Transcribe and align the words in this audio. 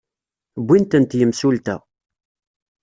Wwin-tent 0.61 1.17
yimsulta. 1.19 1.75